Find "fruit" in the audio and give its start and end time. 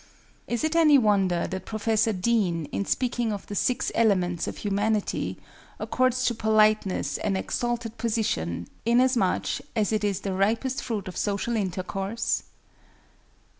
10.81-11.07